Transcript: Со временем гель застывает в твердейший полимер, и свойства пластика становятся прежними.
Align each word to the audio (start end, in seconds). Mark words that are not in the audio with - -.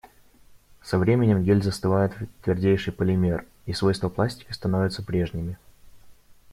Со 0.81 0.97
временем 0.97 1.43
гель 1.43 1.61
застывает 1.61 2.11
в 2.15 2.25
твердейший 2.43 2.91
полимер, 2.91 3.45
и 3.67 3.73
свойства 3.73 4.09
пластика 4.09 4.51
становятся 4.51 5.03
прежними. 5.03 5.59